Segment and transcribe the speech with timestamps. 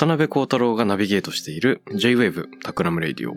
[0.00, 3.34] 渡邉康太郎がナビゲートしている J-Wave タクラムレディオ。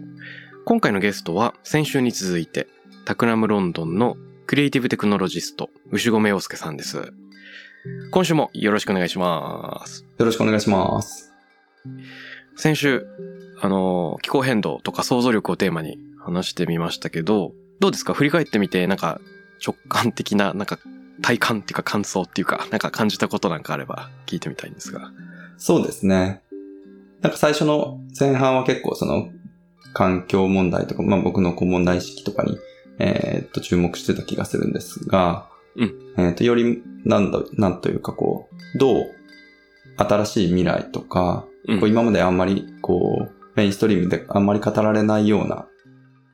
[0.63, 2.69] 今回のゲストは先週に続いて
[3.03, 4.15] タクラムロンドンの
[4.47, 7.11] クリエイティブテクノロジスト、牛込陽介さんです。
[8.11, 10.05] 今週もよろしくお願いします。
[10.17, 11.33] よろしくお願いします。
[12.55, 13.05] 先週、
[13.59, 18.13] あの、気候変動とか想像力をテーマに話してみましたけど、どうですか？
[18.13, 19.19] 振り返ってみて、なんか
[19.61, 20.79] 直感的な、なんか
[21.21, 25.11] 体感っていうか感想っていうか、なんか感じたことなんかあれば聞いてみたいんですが。
[25.57, 26.41] そうですね。
[27.23, 29.29] なんか最初の前半は結構その
[29.93, 32.59] 環境問題とか、まあ僕のこう問題意識とかに、
[32.99, 39.05] えーっと注目してた気がするんですが、うんえーっとよりなんだ、なんというかこう、どう
[39.97, 45.65] 新しい未来とか、うんこう今まであんまりこう、メインストリームであんまり語られないような、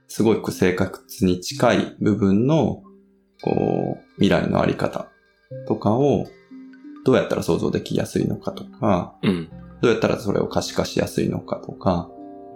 [0.07, 2.81] すごく生活に近い部分の、
[3.43, 5.07] こう、未来のあり方
[5.67, 6.25] とかを、
[7.05, 9.49] どうやったら想像できやすいのかとか、うん。
[9.81, 12.09] どうやったらそれを可視化しやすいのかとか、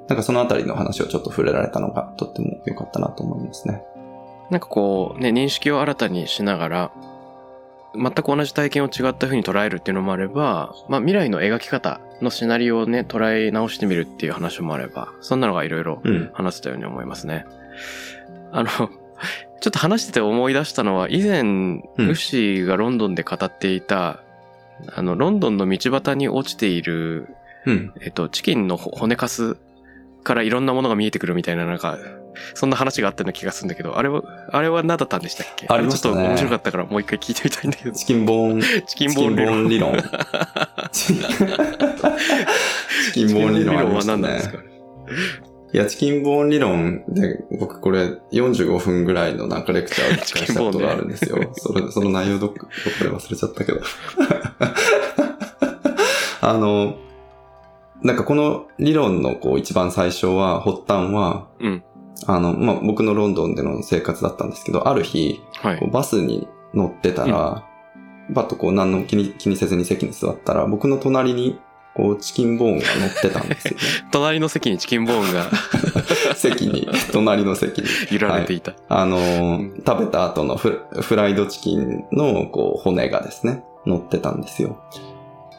[0.08, 3.84] なんかそのあたりの話をちょっと触れられたのがとっても良かったなと思いますね。
[4.50, 6.92] なんかこうね、認識を新たにしながら、
[7.96, 16.32] 全く同じ体験を違った風に捉えるっていうのもあれば、まあ未来の描き方のシナリオをね、捉え直してみるっていう話もあれば、そんなのがいろいろうん。
[16.34, 17.46] 話せたように思いますね。
[18.52, 24.23] あの、ちょっと話してて思い出したのは、以前、うんウッシーがロンドンで語っていた、
[24.94, 27.28] あの、ロンドンの道端に落ちている、
[27.66, 27.94] うん。
[28.02, 29.58] えっと、チキンのほ骨かす
[30.24, 31.98] からいろんなものが見えてくるみたいな、なんか、
[32.56, 35.68] そんな話があったような気がするんだけど、あれは、あれは何だったんでしたっけ？
[35.70, 37.92] ありましたねちょっと面白かったからもう一回聞いてみたいんだけど。
[37.92, 39.98] チキンボーン、チキンボーン理論。
[40.92, 42.18] チキンボーン理論。
[43.14, 44.58] チキンボーン理論は何なんですか？
[44.58, 44.64] ね。
[45.74, 51.52] いや、チキンボーン理論で、僕これ45分ぐらいのなんかレクチャーを聞かしたことがあるんですよ。
[51.56, 52.68] それ、その内容どっか
[53.02, 53.82] で忘れちゃったけど。
[56.42, 56.98] あの、
[58.04, 61.84] なんかこの理論のこう一番最初は、発端は、うん。
[62.28, 65.90] あの、まあ、僕のロンドンでの生活だったんですけど、ある日、はい。
[65.92, 67.68] バスに乗ってたら、
[68.30, 71.58] バッとこう何の気に気にせずに席に座ったら、僕の隣に
[71.96, 73.80] こうチキンボーンが乗ってたんですよね。
[74.12, 75.50] 隣の席にチキンボーンが
[76.36, 77.88] 席に、隣の席に。
[78.12, 78.74] 揺られていた。
[78.90, 84.78] あのーうん食べた後のフフライドチキンのこう骨がですね、乗ってたんですよ。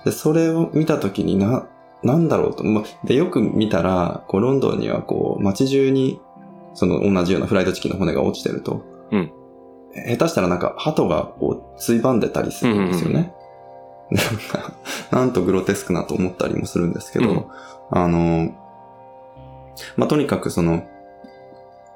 [0.05, 1.67] で、それを見たときにな、
[2.03, 2.65] なんだろうと。
[2.65, 6.21] まで、よく見たら、こう、ロンドンにはこう、街中に、
[6.75, 8.83] その同じようなフライドチキンの骨が落ちてると。
[9.11, 9.31] うん
[10.09, 13.33] 下手したらなんか、鳩がこう、ついばんでたりするんですよね。
[14.11, 14.73] なんか、
[15.11, 17.45] なんとグロテスクなと思ったりもするんですけど、うん
[17.91, 18.51] あの、
[19.97, 20.85] まあ、とにかくその、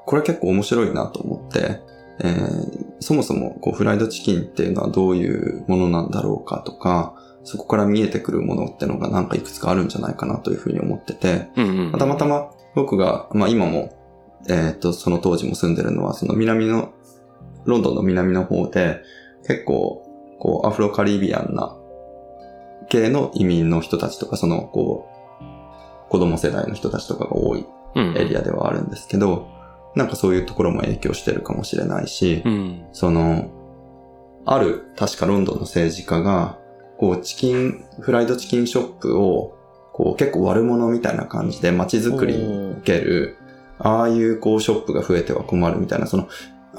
[0.05, 1.81] これ結構面白いなと思って、
[2.21, 7.15] えーそもそもこうフライドチキンっていうのはどういうものなんだろうかとか、
[7.45, 11.99] そこから見えてくるものってのがなんかいくつかあるんじゃないかなというふうに思ってて、うんうん。
[11.99, 13.95] たまたま僕が、まあ今も、
[14.49, 16.93] えーっと、その当時も住んでるのは、その南の、
[17.65, 19.01] ロンドンの南の方で、
[19.47, 20.05] 結構、
[20.41, 21.78] こう、アフロカリビアンな
[22.89, 25.09] 系の移民の人たちとか、その、こ
[25.41, 29.49] う、子供世代の人たちとかが多いうんエリアではあるんですけど、
[29.95, 32.87] なんかそういうところも影響してるかもしれないし、うん。
[32.93, 33.51] その、
[34.45, 36.59] ある、確かロンドンの政治家が、
[36.99, 39.57] こう、チキン、フライドチキンショップを、
[39.93, 43.37] こう、結構悪者みたいな感じで街づくりにおける、
[43.79, 46.29] ああいうこう、ショップが増えては困るみたいな、その、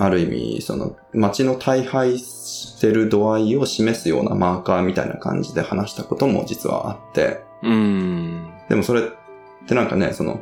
[0.01, 8.50] ある意味、その、街の大敗してる度合いを示すようなマーカーみたいな感じで話したことも実はあって、うん。
[8.69, 9.04] でもそれっ
[9.68, 10.40] てなんかね、その、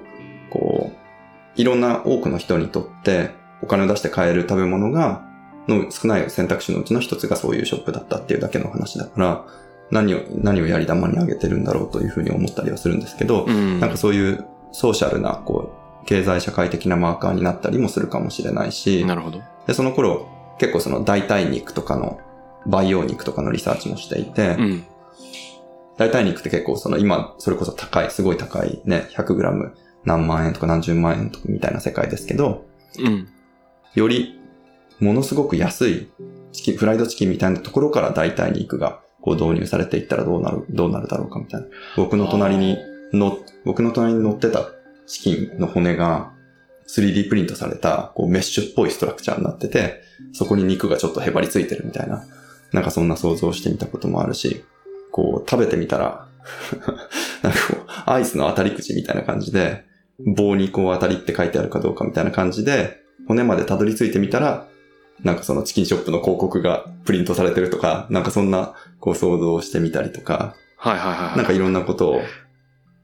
[0.51, 3.31] こう、いろんな多くの人にとって
[3.63, 5.25] お金を出して買える食べ物が、
[5.67, 9.45] の少ない選択肢のうちの一つがそういうショップだったっていうだけの話だから、
[9.89, 13.79] 何を、何をやり玉にあげてるんだろうというふうに思ったりはするんですけど、うん。
[13.79, 19.41] なんかそういうソーシャルな、こう、経済社会的なマーカーになったりもするかもしれないし、なるほど。
[19.67, 20.27] で、その頃、
[20.57, 22.19] 結構その代替肉とかの、
[22.65, 24.85] 培養肉とかのリサーチもしていて、うん。
[25.97, 29.71] 代替肉って結構その今、それこそ高い、すごい高いね、100g
[30.05, 32.65] 何万円とか何十万円とかみたいな世界ですけど、
[32.99, 33.27] うん。
[33.93, 34.39] より、
[34.99, 36.09] ものすごく安い
[36.53, 41.67] チキン、フライドチキンみたいなところから代替肉がこう導入されていったらどうなる、どうなるだろうかみたいな。
[41.97, 42.77] 僕の隣に
[43.13, 44.69] の、僕の隣に乗ってた
[45.07, 46.31] チキンの骨が
[46.87, 50.01] 3D プリントされたこうメッシュっぽいストラクチャーになってて、
[50.33, 52.25] そこに肉がちょっとへばりついてるみたいな。
[52.71, 54.65] なんかそんな想像してみたこともあるし、
[55.11, 56.27] こう食べてみたら、
[57.43, 59.85] なんかこう、アイスの当たり口みたいな感じで、
[60.19, 64.67] 棒にこう当たりって書いてあるかどうかみたいな感じで、骨までたどり着いてみたら、
[65.23, 71.37] なんかそのチキンショップの広告がプリントされてるとか、なんかそんなこう想像してみたりとか、はいはいはいはい。
[71.37, 72.21] なんかいろんなことを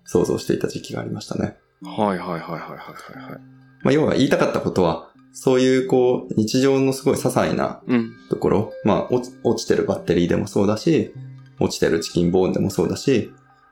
[0.05, 1.57] 想像していた時期がありましたね。
[1.83, 3.41] はいはいはいはいはいはいはい。
[3.83, 8.11] まあ要は言いたかったことは、そういうこう日常のすごい些細なうん。
[8.29, 11.13] ところ、まあ落ち落ちてるバッテリーでもそうだし、
[11.59, 13.31] 落ちてるチキンボーンでもそうだし、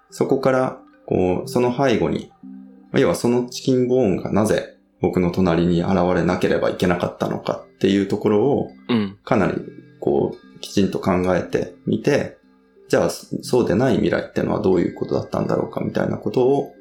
[0.10, 2.32] そこからこうその背後に、
[2.92, 9.18] まあ要はそのチキンボーンがなぜ僕の隣に現れなければいけなかったのかっていうところをうん。
[9.24, 9.54] かなり
[10.00, 12.38] こうきちんと考えてみて、
[12.90, 16.74] じゃあそそうでない未来ってのはどういうことだったんだろうかみたいなことを、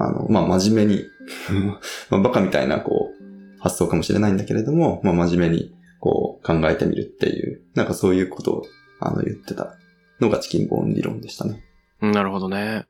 [0.00, 1.04] あの、まあ真面目に、
[2.10, 8.62] まあバカみたいなこう発想かもしれないんだけれども、まあ真面目にこう考えてみるっていう、なんかそういうことを
[9.00, 9.76] あの言ってた
[10.20, 11.64] のがチキンボーン理論でしたね。
[12.00, 12.86] なるほどね。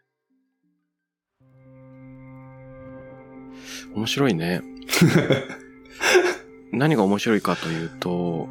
[3.95, 4.61] 面白いね。
[6.73, 8.47] 何が面白いかというと、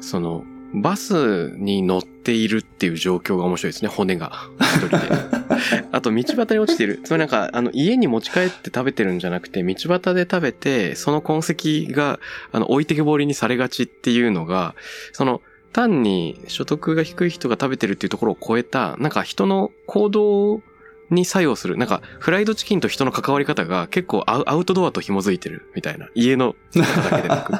[0.00, 4.32] その、バスに乗っているっていう状況が面白いですね、骨が。
[4.60, 5.06] 一人で。
[5.92, 7.00] あと、道端に落ちている。
[7.04, 12.18] つまりなんか、あの、家に持ち帰って食べてるんじゃなくて、道端で食べて、その痕跡が、
[12.52, 14.74] あの、置いてけぼりにされがちっていうのが、
[15.12, 15.42] その、
[15.72, 20.62] 単に所得が低い人が食べてるっていうところを超えた、なんか人の行動
[21.14, 21.76] に作用する。
[21.76, 26.08] なんか、フライドチキンと人の関わり方が結構アウトドアと紐づいてるみたいな。
[26.14, 27.52] 家の中だけでなく。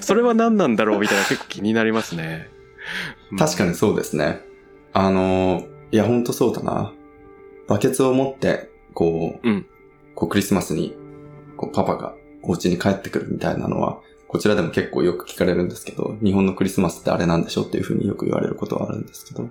[0.02, 2.48] それは何なんだろうみたいな結構気になりますね。
[3.38, 4.42] 確かにそうですね。
[4.92, 6.92] あの、いやほんとそうだな。
[7.66, 9.66] バケツを持って、こう、うん
[10.14, 10.96] こうクリスマスに、
[11.56, 19.50] こうパパがお家に帰ってくるみたいなのは、こちらでも結構よく聞かれるんですけど、日本のクリスマスってあれなんでしょっていうふうによく言われることはあるんですけど、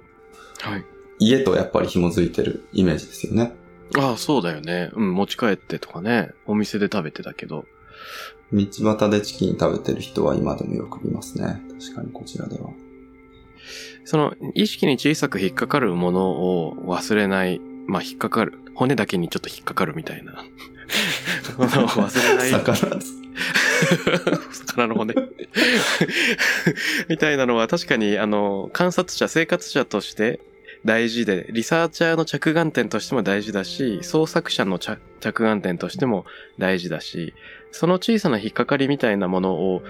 [0.62, 0.86] はい。
[1.28, 3.54] 家とやっぱり紐づいてるイメージですよね。
[3.98, 4.90] ああ、そうだよね。
[4.94, 6.32] うん、持ち帰ってとかね。
[6.46, 7.66] お店で食べてたけど。
[8.52, 8.66] 道
[8.98, 11.62] 端でチキン食べてる人は今でもよく見ますね。
[11.80, 12.70] 確かにこちらでは。
[14.06, 17.60] その、意識に小さく引っかかるものを忘れない。
[17.88, 18.60] まあ、引っかかる。
[18.76, 20.34] 骨だけにちょっと引っかかるみたいな。
[21.58, 22.50] ものを忘れない。
[22.50, 23.00] 魚。
[24.52, 25.14] 魚の骨
[27.10, 30.40] みたいなのは確かに、あの、観察者、生活者として
[30.86, 36.26] 大事で、リサーチャーの着眼点としても大事だし、創作者の着眼点としても
[36.58, 37.34] 大事だし、
[37.72, 39.82] その小さな引っかかりみたいなものを、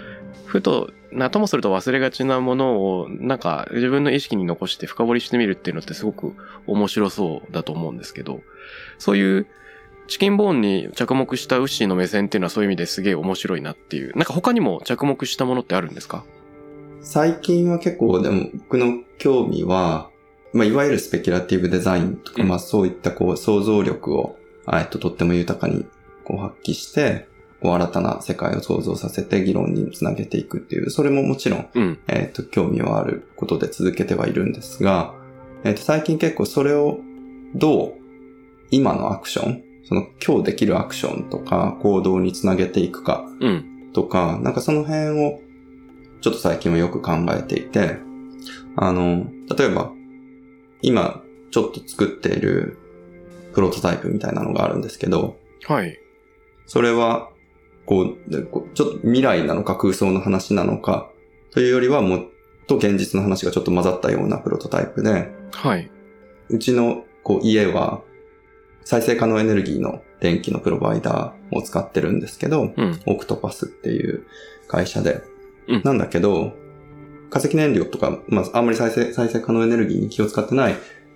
[0.45, 6.35] ふと、なともすると忘れがちなものを、なんか自分の意識に残して深掘りしてみるっていうのってすごく
[6.67, 8.41] 面白そうだと思うんですけど、
[8.99, 9.47] そういう
[10.07, 14.15] チキンボーンに着目したウッシーの目線っていうのはそういう意味ですげえ面白いなっていう。
[14.15, 16.23] なんか他にも着目したものってあるんですか？
[17.01, 20.09] 最近は結構でも僕の興味は、
[20.53, 24.37] まあ、いわゆるスペキュラティブデザインとか、うんまあそういったこう想像力を、
[24.71, 25.85] えっと、とっても豊かに
[26.23, 27.27] こう発揮して、
[27.61, 31.99] こう新たな世界を想像させて議論につなげていくっていう、それももちろん、うん。
[32.07, 35.13] えっと、興味はあることで続けてはいるんですが、
[35.63, 36.99] えっと、最近結構それを
[37.55, 37.93] どう
[38.69, 43.91] 今のアクション、その今日できるアクションとか行動につなげていくかうん。
[43.93, 45.39] とか、なんかその辺を
[46.21, 47.97] ちょっと最近はよく考えていて、
[48.75, 49.25] あの、
[49.57, 49.91] 例えば
[50.83, 52.77] 今ちょっと作っている
[53.53, 55.97] プロトタイプみたいなのがあるんですけど、はい。
[56.67, 57.29] それは
[57.85, 58.17] こう、
[58.73, 61.09] ちょっと未来なのか空想の話なのか
[61.51, 62.25] というよりはもっ
[62.67, 65.89] と現実の話がちょっと混ざったようなプロトタイプで、はい。
[66.49, 68.01] うちのこう家は
[68.83, 72.99] 再生可能エネルギーの電気のプロバイダーを使ってるんですけど、うん。
[73.05, 74.25] オクトパスっていう
[74.67, 75.21] 会社で。
[75.67, 76.53] うんなんだけど、
[77.33, 80.75] 化石燃料とか、まあ、あんまり再生、再生可能エネルギーに気を使ってない、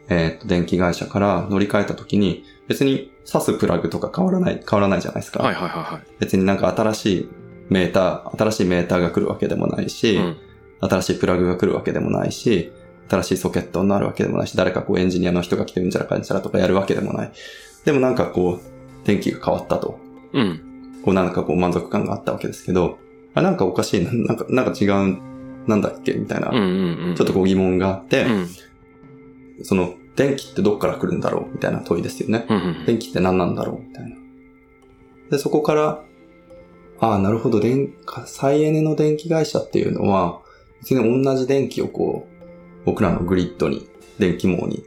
[0.09, 5.43] えーと、電気会社から乗り換えた時に、別に挿すプラグとか変わらない、変わらないじゃないですか。
[5.43, 6.01] はいはいはいはい。
[6.17, 7.29] 別になんか新しい
[7.69, 10.37] メーター、新しいメーターが来るわけでもないし、うん。
[10.81, 12.71] 新しいプラグが来るわけでもないし、
[13.09, 17.31] 新しいソケットになるわけでもないし、誰かこうエンジニアの人が来てうんちゃらかんちゃらとかやるわけでもない。
[17.85, 19.99] でもなんかこう、電気が変わったと。
[20.33, 20.61] うん。
[21.05, 22.97] こうなんかこう満足感があったわけですけど、
[23.37, 25.17] あ、なんかおかしいな、なんか、なんか違う、
[25.67, 26.13] なんだっけ？
[26.13, 26.51] みたいな。
[26.51, 28.47] ちょっとこう疑問があって、うん。
[29.63, 31.53] その、電気ってどっから来るんだろう？
[31.53, 32.45] みたいな問いですよね。
[32.49, 32.85] うんうん。
[32.85, 33.87] 電気って何なんだろう？
[33.87, 34.15] みたいな。
[35.29, 36.03] で、そこから、
[36.99, 37.93] ああ、なるほど、電、
[38.25, 40.41] 再エネの電気会社っていうのは、
[40.79, 44.83] 別に同じ電気をこう、僕らのグリッドに、電気網に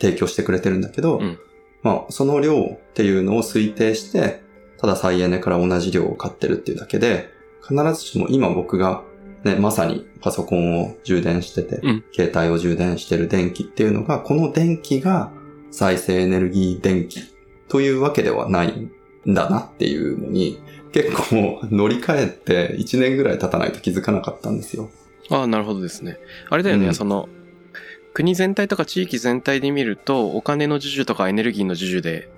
[0.00, 1.38] 提供してくれてるんだけど、うん
[1.82, 4.42] まあ、その量っていうのを推定して、
[4.78, 7.28] ただ再エネから同じ量を買ってるっていうだけで、
[7.62, 9.04] 必ずしも今僕が
[9.44, 15.32] ね、まさにパソコンを充電してて、うん携帯を充電してる電気っていうのが、この電気が
[15.70, 17.20] 再生エネルギー電気
[17.68, 18.90] というわけではないん
[19.26, 20.60] だなっていうのに、
[20.92, 24.90] 結構乗り換えて1年ぐらい経たないと気づかなかったんですよ。
[25.30, 26.18] ああ、なるほどですね。
[26.48, 27.28] あれだよね、うんその、
[28.14, 32.30] 国全体とか地域全体で見ると、お金の授受とかエネルギーの授受で、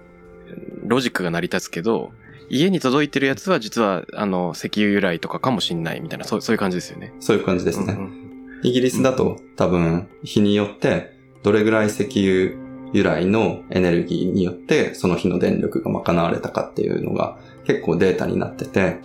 [0.84, 2.12] ロジックが成り立つけど、
[2.50, 7.12] 家に届いてるやつは実は、あの、石油由来とかかもしんないみたいな、そうそういう感じですよね。
[7.20, 7.94] そういう感じですね。
[7.94, 8.30] うんうん
[8.62, 12.58] イギリスだと多分日によってどれぐらい石油
[12.92, 18.98] 由来のエネルギーによってその日の電力が賄われたかっていうのが結構データになってて、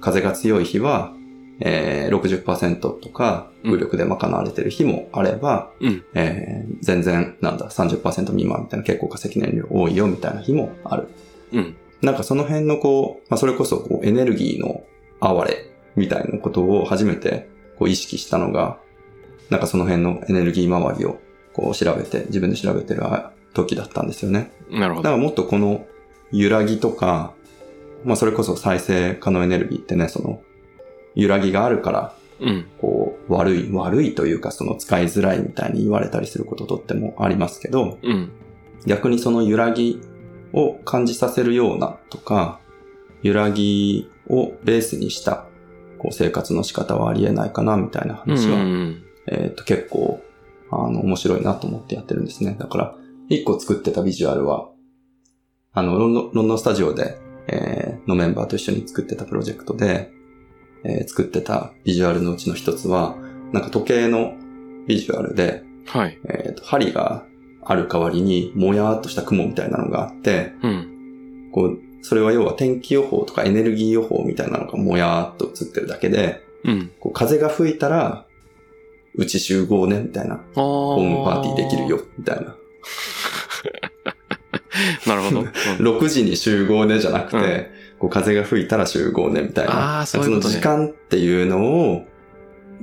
[0.00, 1.12] 風が強い日は、
[1.60, 11.08] えー、60%とか風力で賄われてる日もあれば、うんえー全然なんだ30%未満みたいな結構化石燃料多いよみたいな日もある。
[11.52, 11.76] うん。
[12.02, 14.82] なんかその辺のこう、まあ、それこそこうエネルギーの
[15.20, 18.78] 哀れみたいなことを初めてこう意識したのが、
[19.50, 21.18] なんかその辺のエネルギー周りを
[21.52, 23.02] こう調べて、自分で調べてる
[23.54, 24.52] 時だったんですよね。
[24.70, 25.04] なるほど。
[25.04, 25.86] だからもっとこの
[26.30, 27.34] 揺らぎとか、
[28.04, 30.42] まあそれこそ再生可能エネルギーってね、その
[31.14, 32.66] 揺らぎがあるから、うん。
[32.80, 38.30] こう悪い、悪いというかその使いづらいみたいに言われたりすることとってもありますけど、うん。
[38.86, 40.00] 逆にその揺らぎ
[40.52, 42.60] を感じさせるようなとか、
[43.22, 45.44] 揺らぎをベースにした
[45.98, 50.22] こう生活の仕方はありえないかなみたいなうん話は、うんえっ、と結構
[50.70, 52.56] あの面白いなと思ってやってるんですね。
[52.58, 52.94] だから
[53.28, 54.70] 一個作ってたビジュアルは、
[55.72, 60.10] あのロンドンロンドンスタジオで、えーのメンバーと一緒に作ってたプロジェクトで、
[60.84, 63.16] えー作ってたビジュアルのうちの一つは、
[63.52, 64.34] なんか時計の
[64.86, 66.18] ビジュアルで、はい。
[66.28, 67.24] えっ、と、針が
[67.68, 71.50] ある代わりに、もやーっとした雲みたいなのがあって、うん。
[71.52, 76.90] こう、それは要は天気予報とかエネルギー予報みたいなのがもやーっと映ってるだけで、うん。
[76.98, 78.24] こう風が吹いたら、
[79.14, 80.36] うち集合ね、みたいな。
[80.36, 82.56] あホームパーティーできるよ、みたいな。
[85.06, 85.40] なるほど。
[85.40, 87.66] うん6時に集合ね、じゃなくて、うん
[87.98, 90.00] こう風が吹いたら集合ね、みたいな。
[90.00, 92.06] あーそういうことねの時間っていうのを、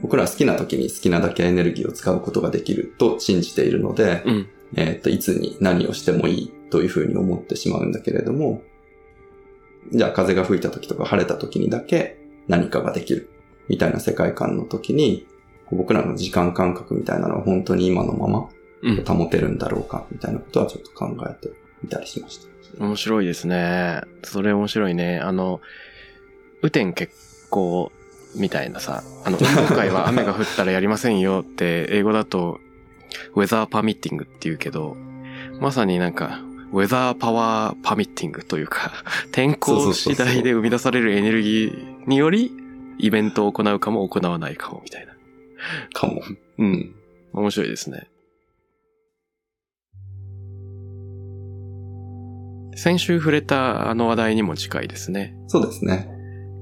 [0.02, 4.50] 僕ら好きな時に好きなだけエネルギーを使うことができると信じているので、うん。
[4.76, 8.62] えっ、と、いつに何をしてもいいというふうに思ってしまうんだけれども、
[9.92, 13.30] じゃあ風が吹いた時とか晴れた時にだけ何かができる
[13.70, 15.28] みたいな世界観の時に、
[15.68, 18.50] こう僕らの時間感覚みたいなのは本当に今のまま
[18.82, 19.04] うん。
[19.04, 22.84] 保てるんだろうかみたいなことはちょっと考えてみたりしました。
[22.84, 24.02] 面白いですね。
[24.24, 25.20] それ面白いね。
[25.20, 25.62] あの、
[26.62, 27.92] 雨天決行
[28.36, 32.60] みたいなさ、あの、運動会は 雨が降ったらやりませんよって、英語だと、
[33.36, 34.98] ウェザーパミッティングって言うけど、
[35.60, 38.92] まさになんか、ウェザーパワーパミッティングというか、
[39.32, 42.52] 天候次第で生み出されるエネルギーにより、
[42.98, 45.14] イベントを行うかも行わないかもみたいな。
[45.94, 46.22] かも。
[46.58, 46.96] うん。
[47.34, 48.08] 面白いですね。
[52.76, 55.36] 先週触れたあの話題にも近いですね。
[55.48, 56.15] そうですね。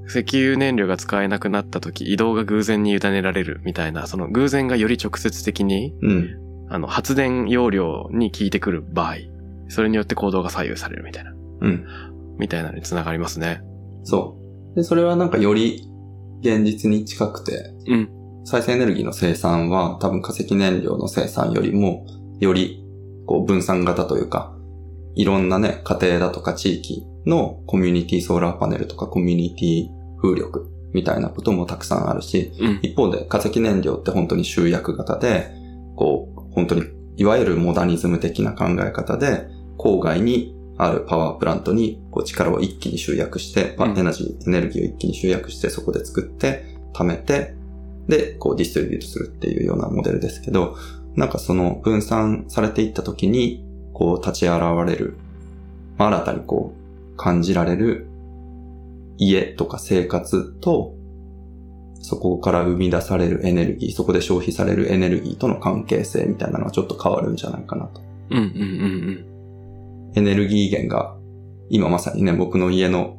[0.07, 6.29] 石油燃料が使えなくなった時、移動が偶然に委ねられるみたいな、その偶然がより直接的に、うん。
[6.69, 9.15] あの、発電容量に効いてくる場合、
[9.69, 11.31] それによって行動が左右されるみたいな、
[11.61, 11.85] うん。
[12.37, 13.61] みたいなのにつながりますね。
[14.03, 14.37] そ
[14.73, 14.75] う。
[14.75, 15.87] で、それはなんかより
[16.41, 18.09] 現実に近くて、うん。
[18.45, 22.05] 再生エネルギーの生産は多分化石燃料の生産よりも、
[22.39, 22.83] より
[23.25, 24.52] こう分散型というか、
[25.15, 32.79] いろんなね、家庭だとか地域のコミュニティソーラーパネルとかコミュニティ風力みたいなこともたくさんあるし、うん。
[32.81, 35.51] 一方で化石燃料って本当に集約型で、
[35.95, 36.83] こう、本当に、
[37.17, 47.55] いわゆるモダニズム的な考え方で、郊外にあるパワープラントにこう力を一気に集約して、パうんエナジー、エネルギーを一気に集約して、そこで作って、貯めて、
[48.07, 50.75] で、こうディストリビュートするっていうようなモデルですけど、
[51.15, 53.63] なんかその分散されていった時に、
[53.93, 55.17] こう立ち現れる、
[55.97, 56.73] まあ新たにこ
[57.13, 58.07] う感じられる
[59.17, 60.95] 家とか生活と、
[62.01, 68.01] そこから生み出されるエネルギー、そこで消費されるエネルギーとの関係性みたいなのはちょっと変わるんじゃないかなと。
[68.31, 69.25] うんうんうん
[70.15, 71.15] エネルギー源が
[71.69, 73.17] 今まさにね、僕の家の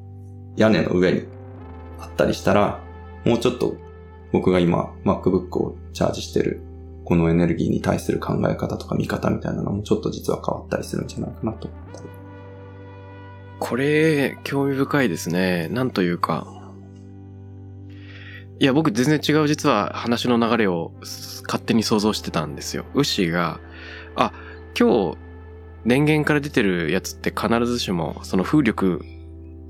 [0.56, 1.22] 屋根の上に
[1.98, 2.80] あったりしたら、
[3.24, 3.74] もうちょっと
[4.32, 6.60] 僕が今 MacBook をチャージしてる
[7.04, 12.08] このエネルギーに対する考え方とか見方みたいなのもちょっと実は変わったりするんじゃないかなと思ったり。
[13.58, 15.68] これ、興味深いですね。
[15.68, 16.46] なんというか。
[18.58, 22.84] いや、僕全然違う実は話の流れを勝手に想像してたんですよ。
[22.94, 23.60] ウッシーが、
[24.16, 24.32] あ、
[24.78, 25.18] 今日
[25.86, 29.04] 電源から出てるやつって必ずしもその風力、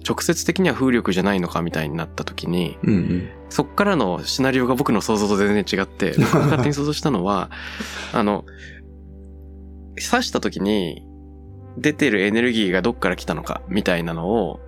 [0.06, 3.28] 直接的には風力じゃないのかみたいになった時に、うんうん。
[3.48, 7.50] そっからのシナリオが僕の想像と全然違って、 僕が勝手に想像したのは、
[8.12, 8.44] あの、
[10.10, 11.06] 刺した時に
[11.78, 14.60] 出てるエネルギーがどっから来たのかみたいなのを、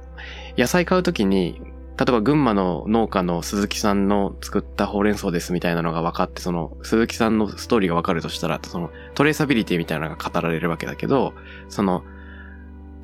[0.56, 1.60] 野菜買う時に、
[1.98, 11.34] 例えば群馬の農家の鈴木さんの作ったほうれん草ですみたいなのが分かって、その鈴木さんのストーリーが分かるとしたら、そのトレーサビリティみたいなのが語られるわけだけど、
[11.68, 12.04] その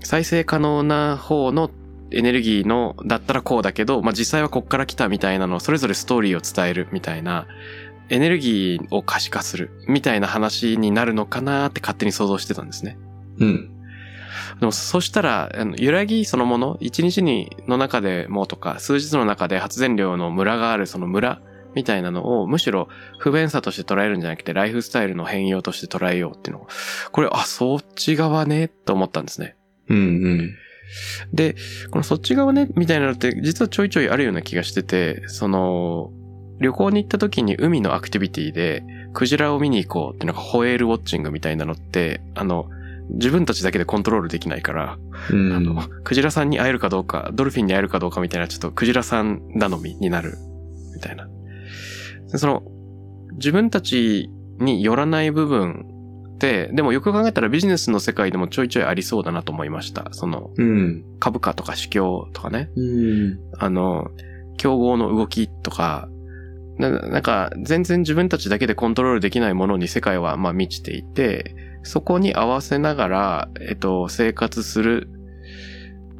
[0.00, 1.70] 再生可能な方の
[2.12, 7.46] エネルギーのだったらこうだけど、まあ、実際はこっから来たみたいなのをそれぞれストーリーを伝えるみたいな、
[8.08, 12.98] エネルギーを可視化するみたいな話になるのかなって勝手に想像してたんですね。
[13.38, 13.70] うん。
[14.60, 21.40] でもそしたら、あの揺らぎそのもの、一日にの中でもとか、数日の中で発電量のムラがあるそのムラ
[21.74, 22.88] みたいなのを、むしろ
[23.18, 26.68] 不便さとして捉えるんじゃなくて、ライフスタイルの変容として捉えようっていうのを、
[27.12, 29.56] これ、あ、そっち側ね、と思ったんですね。
[29.88, 30.00] うんう
[30.34, 30.54] ん。
[31.32, 31.56] で、
[31.90, 36.10] このそっち側ね、みたいなのって実はちょいちょいあるような気がしてて、その、
[36.60, 42.68] 旅行に行った時に海のアクティビティで、クジラを見に行こうってなんかホエールウォッチングみたいなのって、あの、
[43.10, 44.98] 自分たちだけでコントロールできないから、
[45.30, 45.52] うん。
[45.52, 50.34] あの、クジラさんに会えるかどうか、ドルフィンに会えるかどうかみたいな、ちょっとクジラさん頼みになる、
[50.94, 51.28] みたいな。
[52.30, 52.62] でその、
[53.34, 55.91] 自分たちによらない部分っ
[56.42, 60.08] て、でもよく考えたらビジネスの世界でもちょいちょいありそうだなと思いました。
[60.10, 61.04] その、うん。
[61.20, 62.68] 株価とか市況とかね。
[62.74, 63.38] うん。
[63.58, 64.10] あの、
[64.56, 66.08] 競合の動きとか、
[66.78, 75.08] ななんか、全然自分たちだけでコントロールできないものに世界はまあ満ちていて、そこに合わせながら、えっと、生活する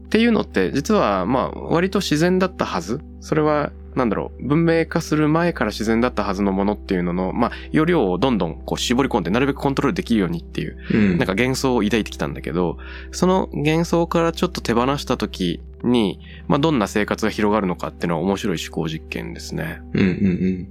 [0.07, 3.01] っていうのって、実はまあ、割と自然だったはず。
[3.19, 11.19] それは、なんだろう、文明化する前から自然だったはずのものっていうのの、まあ、容量をどんどんこう絞り込んで、なるべくコントロールできるようにっていううん。
[11.19, 12.79] なんか幻想を抱いてきたんだけど、
[13.11, 19.81] その幻想からちょっと手放した時に、まあどんな生活が広がるのかっていうのは面白い思考実験ですね。
[19.93, 20.69] うんうんうん。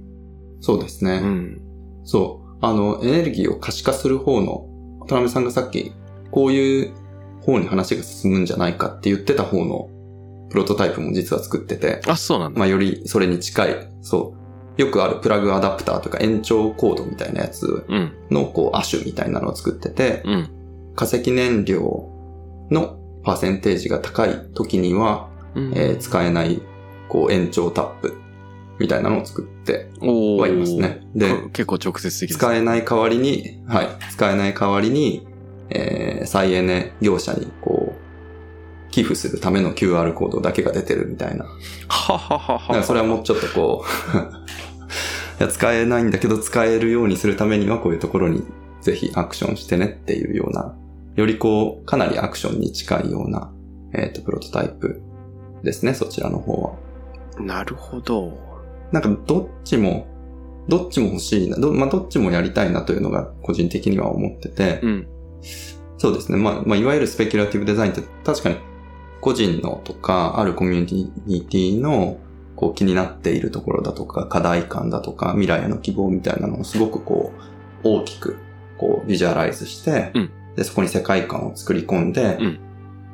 [0.60, 1.20] そうですね。
[1.22, 1.60] うん。
[2.04, 2.56] そう。
[2.60, 4.66] あの、エネルギーを可視化する方の、
[5.00, 5.92] 渡辺さんがさっき、
[6.30, 6.92] こういう
[7.42, 9.88] 方に話が進むんじゃないかって言ってた方の
[10.52, 12.58] プロトタイプも実は作ってて、あ、そうなんだ。
[12.58, 14.34] まあ、よりそれに近い、そ
[14.78, 14.80] う。
[14.80, 18.12] よくあるプラグアダプターとか延長コードみたいなやつうん。
[18.30, 20.50] の、こう、亜種みたいなのを作ってて、うん。
[20.94, 22.06] 化石燃料
[22.70, 25.72] のパーセンテージが高い時には、うん。
[25.74, 26.60] えー使えない、
[27.08, 28.14] こう、延長タップ
[28.78, 31.00] みたいなのを作ってはいますね。
[31.14, 32.38] で、か結構直接的です。
[32.38, 35.26] 使えない代わりに、はい、使えない代わりに、
[35.70, 37.91] えー、再エネ業者に、こう、
[38.92, 41.46] 寄付するための QR コードだけが出てるみたいな。
[41.88, 42.84] はははだからは。
[42.84, 44.16] それはもうちょっとこう、
[45.42, 48.44] いや、使えないんだけど使えるようにするためにはこういうところに
[48.82, 50.76] ぜひアクションしてねっていうような、
[51.16, 53.50] よりこう、かなりアクションに近いような、
[53.94, 55.00] えっ、と、プロトタイプ
[55.64, 56.72] ですね、そちらの方は。
[57.42, 58.32] なるほど。
[58.92, 60.06] なんかどっちも、
[60.68, 65.08] どっちも欲しいな、ど,、まあ、どっちもやりたいなというのが個人的には思ってて、うん。
[65.96, 66.38] そうですね。
[66.38, 68.56] まあ、まあ、いわゆるスペキュラティブデザインって確かに
[69.22, 72.18] 個人のとか、あるコミュニティの
[72.56, 77.32] こう気になっているところだとか、課題感だとか、未来への希望みたいなのをすごくこ
[77.84, 78.36] う、大きく
[78.78, 80.30] こうビジュアライズして、うん。
[80.56, 82.60] で、そこに世界観を作り込んで、うん。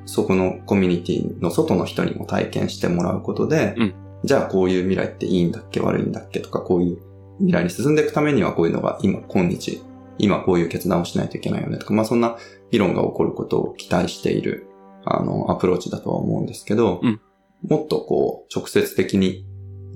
[0.07, 3.94] そこのコミュニティの外の人にも体験してもらうことで、うん。
[4.25, 6.99] じゃあこういう未来っていいんだっけ悪いんだっけとか、こういう
[7.38, 9.83] 未来に進んでいくためにはこういうのが今、今日、
[10.18, 12.38] 今こういう決断をしないといけないよねとか、まあそんな
[12.71, 14.66] 議論が起こることを期待している、
[15.16, 17.21] あの、アプローチだとは思うんですけど、うん
[17.66, 19.44] もっとこう、直接的に、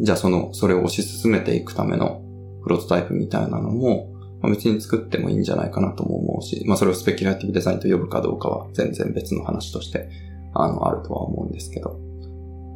[0.01, 2.23] じゃあその、それを推し進めていくための
[2.65, 10.09] プロトタイプみたいなのも、まあ別に作ってもいいんじゃないかなとも思うし、まあそれをスペキュラティブデザインと呼ぶかどうかは全然別の話として、
[10.55, 11.99] あの、あるとは思うんですけど、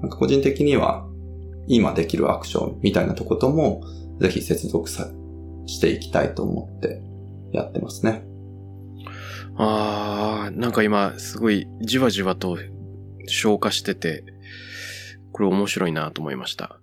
[0.02, 1.06] なんか個人的には、
[1.68, 3.82] 今できるアクションみたいなとことも、
[4.20, 5.10] ぜひ接続さ、
[5.66, 7.02] していきたいと思って
[7.52, 8.24] やってますね。
[9.58, 12.58] あー、なんか今、すごいじわじわと
[13.26, 14.24] 消化してて、
[15.32, 16.80] これ面白いなと思いました。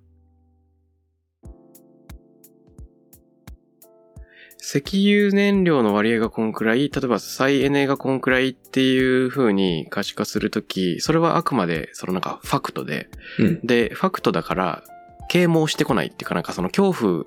[4.60, 13.10] 石油燃料の割合がこんくらい、例えば再エネがこんくらいっていう風に可視化するとき、それはあくまでそのなんかファクトで、
[13.40, 13.60] うん。
[13.62, 14.84] で、ファクトだから、
[15.30, 17.24] 啓蒙してこないっていうかなんかその恐怖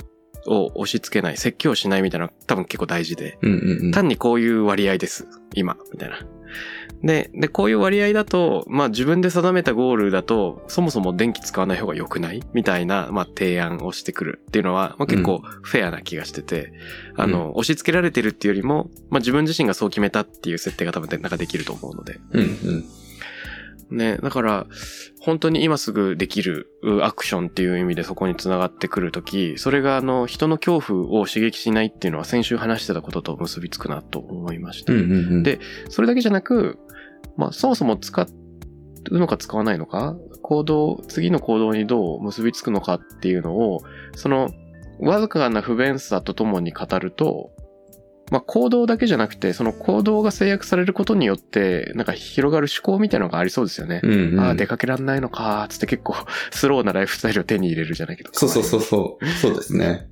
[0.46, 3.90] を押し付けない、説教しないみたいなの多分結構大事で、うんうんうん。
[3.92, 6.20] 単にこういう割合です、今、みたいな。
[7.02, 12.42] で、で、こういう割合だと、まあ自分で定めたゴールだと、そもそも電気使わない方が良くない？
[12.54, 16.72] みたいな、まあ提案をしてくるっていうのは、まあ結構フェアな気がしてて、
[17.16, 22.18] あの、押し付けられてるっていうよりも、まあ自分自身がそう決めたっていう設定が多分なんかできると思うので。
[22.30, 22.84] うんうん。
[23.90, 24.66] ね、だから、
[25.20, 34.92] 本当に今すぐできるうアクションっていう意味でそこにつながってくるとき、それがあの、人の恐怖を刺激しないっていうのは先週話してたことと結びつくなと思いました。
[34.92, 35.42] うんうんうん。
[35.42, 36.78] でそれだけじゃなく、
[37.36, 38.26] まあ、そもそも使
[39.10, 43.82] うのか使わないのか、行動、次の行動にどう結びつくのかっていうのを、
[44.14, 44.50] その、
[44.98, 47.50] わずかな不便さとともに語ると、
[48.30, 54.00] まあ、行動だけじゃなくて、その行動が制約されることによって、なんか広がる思考みたいなのがありそうですよね。
[54.02, 54.40] うんうん。
[54.40, 56.14] ああ、出かけらんないのか、つって結構
[56.50, 58.30] スローなライフスタイルを手に入れるじゃないけど。
[58.32, 59.26] そうそうそうそう。
[59.40, 60.08] そうですね。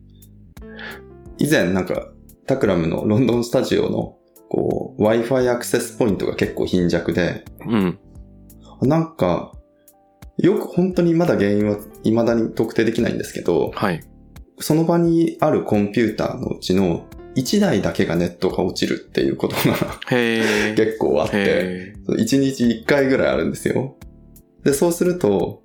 [1.38, 2.08] 以前なんか、
[2.46, 4.16] タクラムのロンドンスタジオの、
[4.48, 7.98] こう、Wi-Fi アクセスポイントが結構貧弱で、うん。
[8.82, 9.52] なんか、
[10.38, 14.00] よく本当にまだ原因は未だに特定できないんですけど、はい。
[14.60, 19.76] その場にあるコンピューターのうちの1台だけがネットが落ちるっていうことが。
[20.08, 23.96] 結構あって、へ1日1回ぐらいあるんですよ。
[24.64, 25.62] で、そうすると、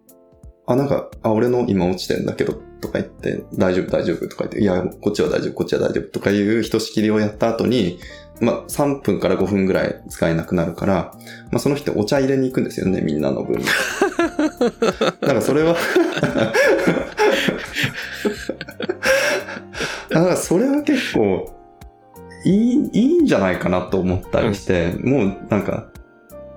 [0.65, 7.99] あ、なんか、あ、俺の今落ちてんだけど、とか言って、大丈夫、大丈夫とか言って、いや、こっちは大丈夫、こっちは大丈夫とかいうひとしきりをやった後に、
[8.39, 11.13] まあ、3分から5分ぐらい使えなくなるから、
[11.51, 13.65] まあ、その人お茶入れに行くんですよね、みんなの分に。
[15.21, 15.75] だからそれは
[20.10, 21.59] だからそれは結構、
[22.93, 25.89] いい、んじゃないかなと思ったりして、もうなんか、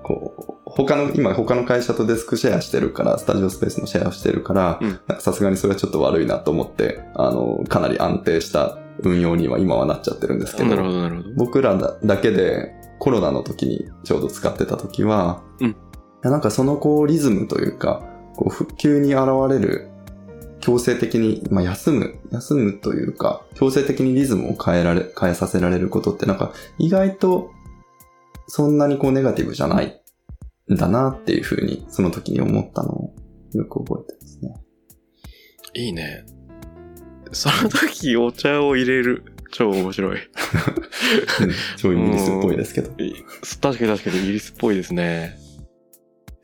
[0.02, 4.80] こう、他の、今他の会社とデスクシェアしてるから、スタジオスペースのシェアをしてるから、
[5.18, 11.10] さすがにそれはちょっと悪いなと思って、あの、かなり安定した運用には今はなっちゃってるんですけど、ど、ど。
[11.36, 15.76] 僕らだだけでコロナの時にちょうど使ってた時は、うん
[16.22, 18.00] なんかそのこうリズムというか、
[18.36, 19.90] こう復旧に現れる
[20.62, 27.50] 強制的に、まあ、休む、休むというか、強制的にリズムを変えられ、変えさせられることってなんか意外と
[28.46, 30.00] そんなにこうネガティブじゃない
[30.72, 33.14] んだなっていうふうにその時に思ったのを
[33.54, 34.54] よく覚えてますね。
[35.74, 36.24] いいね。
[37.32, 39.24] その時お茶を入れる。
[39.52, 40.16] 超面白い。
[40.16, 42.90] うん超イギリスっぽいですけど。
[43.60, 45.38] 確かに確かにイギリスっぽいですね。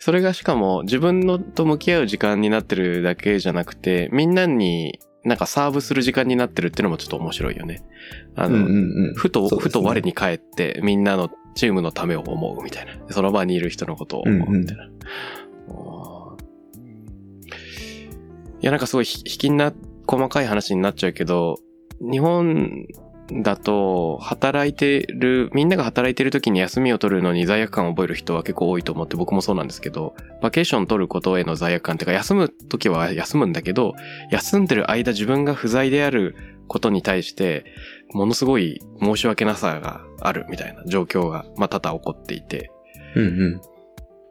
[0.09, 7.85] それがしかも自分のと向き合う時間になってるだけじゃなくて、みんなになんかサーブする時間になってるっていうのもちょっと面白いよね。
[8.35, 12.95] あの、うんうんうんふと、ねふと我に返ってみんなのチームのためを思うみたいな。
[13.11, 14.85] その場にいる人のことを思うみたいな。
[14.85, 16.43] あー
[18.63, 19.75] いや、なんかすごいひ引きな、
[20.07, 21.59] 細かい話になっちゃうけど、
[22.01, 22.87] 日本
[23.31, 33.95] だと、働いてる、みんなが働いてる時に休みを取るのに罪悪感を覚える人は結構多いと思って僕もそうなんですけど、バケーション取ることへの罪悪感っていうか、休む時は休むんだけど、
[34.31, 36.37] 休んでる間自分が不在である
[36.69, 37.65] ことに対して、
[38.13, 42.71] ものすごい申し訳なさがあるみたいな状況が、まあ多々起こっていて、
[43.15, 43.61] うんうん。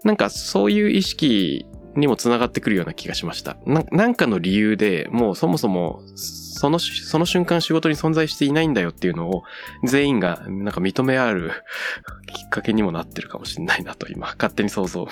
[0.03, 3.57] なんかそういう意識にもつながってくるような気がしました。
[3.65, 9.43] ななんかの理由でもうそもそもそのしその瞬間仕事に存在していないんだよっていうのを
[9.83, 11.51] 全員がなんか認め合う
[12.33, 15.07] きっかけにもなってるかもしれないなと今勝手に想像。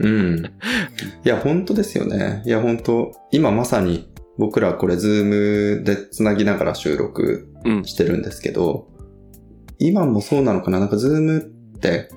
[0.00, 0.44] うん。
[1.24, 2.42] いや、本当ですよね。
[2.44, 5.24] いや、本当今まさに僕らこれズー
[5.78, 7.84] ムで繋ぎながら収録うん。
[7.84, 8.88] してるんですけど、
[9.78, 10.80] 今もそうなのかな？
[10.80, 11.38] なんかズーム
[11.76, 12.08] って、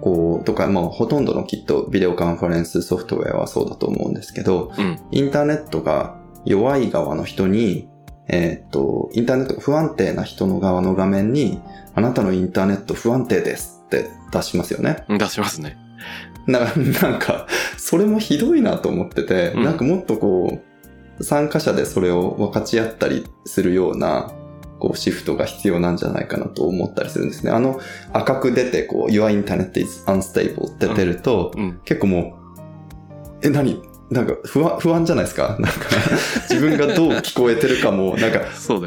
[0.00, 4.98] こう、とか、まあ、ほとんどのきっとビデオカンファレンスソフトウェアはそうだと思うんですけど、うん。
[5.10, 7.88] インターネットが弱い側の人に、
[8.28, 11.60] えーっと、インターネットが不安定な人の側の画面に、
[11.94, 15.04] あなたのインターネット不安定ですって出しますよね。
[15.08, 15.76] 出しますね。
[16.46, 17.46] ななんか、
[17.78, 20.60] それもひどいなと思ってて、うんなんかもっとこ
[21.18, 24.32] う、参加者でそれを分かち合ったりするような、
[24.78, 27.50] こう、シフトが必要なんじゃないかなと思ったりするんですね。
[27.52, 27.80] あの、
[28.12, 31.80] 赤く出て、こう、Your Internet is unstable って出ると、うん。
[31.84, 32.38] 結構も
[33.42, 33.80] う、え、何？
[34.10, 35.56] なんか不安、不安じゃないですか？
[35.58, 35.88] なんか、
[36.50, 38.42] 自分がどう聞こえてるかも、なんか。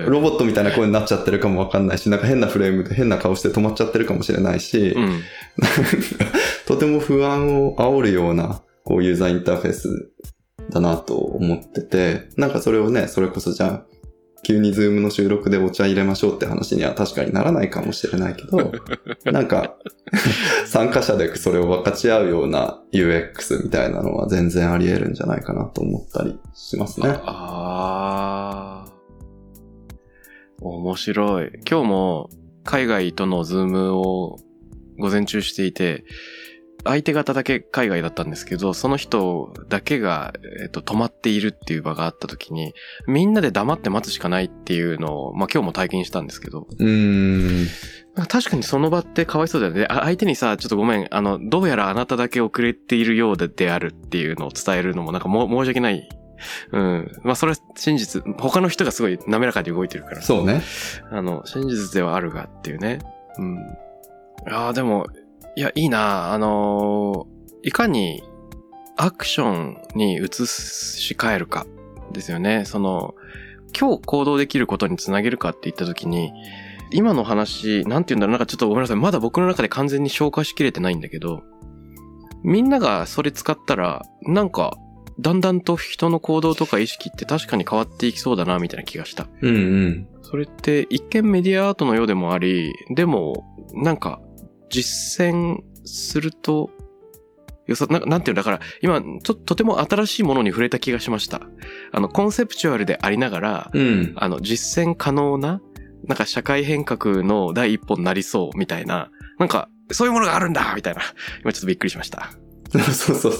[0.09, 5.21] ロボットみたいな声になっちゃってるかもわかんないし、なんか変なフレームで変な顔して止まっちゃってるかもしれないし、うん。
[6.67, 10.09] とても不安を煽るような、こう、ユーザーインターフェース
[10.69, 13.83] だなと思ってて、なんかそれをね、それこそじゃあ、
[14.47, 18.71] 急にズームの収録でお茶入れましょうって話には確かにならないかもしれないけど、
[19.29, 19.75] なんか、
[20.65, 27.09] 参加者でそれを分かち合うような UX みたいなのは全然あり得るんじゃないかなと思ったりしますね。
[27.25, 28.93] ああ。
[30.61, 31.51] 面白い。
[31.69, 32.29] 今日も
[32.63, 34.37] 海外とのズームを
[34.97, 36.05] 午前中していて、
[36.87, 42.73] 相手方だけ海外だったんですけど、その人だけが、えっと、止まっているっていう場があった時に、
[43.07, 47.67] みんなで黙って待つしかないっていうのを、まあ今日も体験したんですけど、うーん。
[48.27, 49.85] 確かにその場ってかわいそうだよね。
[49.89, 56.09] あ相手にさ、ちょっとごめん、あの、どうやらあなただけ遅れているようでであるっていうのを伝えるのもなんかも申し訳ない。
[56.71, 57.11] うん。
[57.23, 60.21] まあそれは真実、他の人がすごい滑らかに動いてるから。
[60.21, 60.61] そうね。
[61.11, 62.99] あの、真実ではあるがっていうね。
[63.37, 63.57] うん。
[64.49, 65.07] ああ、でも、
[65.57, 68.23] いや、いいなあのーいかに
[68.95, 71.65] アクションに移し替えるか
[72.13, 72.63] ですよね。
[72.65, 73.15] その、
[73.77, 76.31] 今日行動できることにつなげるかって言った時に、
[76.91, 78.97] 今の話、なんて言うんだろう、なんかちょっとごめんなさい。
[78.97, 81.41] まだ僕の中で完全に消化しきれてないんだけど、
[82.43, 84.77] みんながそれ使ったら、なんか、
[85.19, 89.27] だんだんと人の行動とか意識って確かに変わっていきそうだな、みたいな気がした。
[89.41, 90.07] うんうん。
[90.21, 93.43] それって一見メディアアートのようでもあり、でも、
[93.73, 94.21] なんか、
[94.69, 96.69] 実践すると、
[97.65, 101.41] よさ、ななんていうんだから、今、と、とても新しいものに触れた気がしました。
[101.91, 104.13] あの、コンセプチュアルでありながら、うん。
[104.15, 105.61] あの、実践可能な、
[106.05, 111.01] なんか社会変革の第一歩になりそうみたいな、なんか、そういうものがあるんだみたいな。
[111.41, 112.31] 今ちょっとびっくりしました。
[112.71, 113.33] そうそうそう。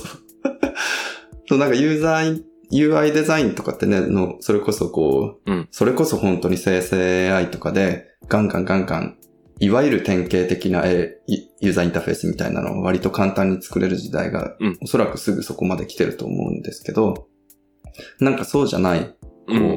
[1.47, 9.16] そう、なんかユーザー、UI デザインとかってね、の、それこそこう、うんそれこそ本当に生成 AI とかで、ガンガンガンガン、
[9.59, 17.27] いわゆる典型的な、ユーザーインターフェースみたいなのを割と簡単に作れる時代が、うんおそらくすぐそこまで来てると思うんですけど、
[18.19, 19.15] なんかそうじゃない、
[19.47, 19.67] うんうんう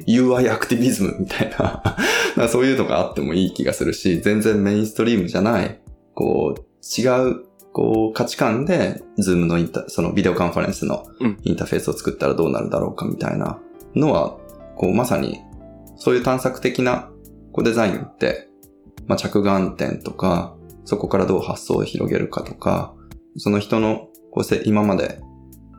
[0.00, 0.04] ん。
[0.06, 1.96] UI アクティビズムみたいな、
[2.48, 5.80] そういうのがあってもいい気がするし、全然メインストリームじゃない、
[6.14, 13.58] こう、違う、こう、価値観で、ズームのインタ、そのビデオカンファレンスのうんインターフェースを作ったらどうなるだろうかみたいな
[13.94, 14.36] のは、
[14.76, 15.38] こう、まさに、
[15.96, 17.10] そういう探索的な、
[17.52, 18.48] こう、デザインって、
[19.06, 22.94] まあ、着眼点とか、そこからどう発想を広げるかとか、
[23.36, 25.20] その人の、こうせ、今まで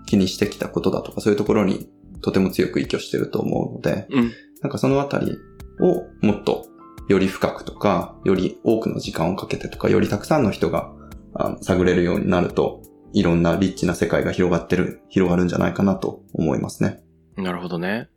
[0.06, 1.90] 気にしてきたことだとか、そういうところに
[2.22, 4.32] とても強く依拠してると思うので、うん。
[4.62, 5.38] なんかそのあたり
[5.82, 6.68] をもっと
[7.10, 10.92] より深くとか、より多くの時間をかけてとか、よりたくさんの人が
[11.34, 12.82] あ探れるようになると、
[13.14, 17.04] いろんなリッチな世界が広がってる、広がるんじゃないかなと思いますね。
[17.36, 18.10] なるほどね。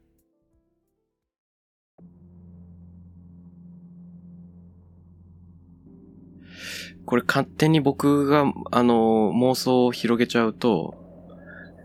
[7.07, 10.95] これ勝手に僕が、あの、妄想を広げちゃうと、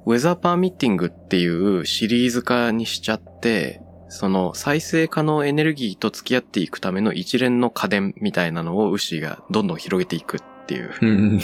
[0.06, 10.92] ウェザーパーミッティングっていうシリーズ化にしちゃって、その再生可能エネルギーと付き合っていくための一連の家電みたいなのをウッシーがどんどん広げていくっていう。
[11.02, 11.40] うん。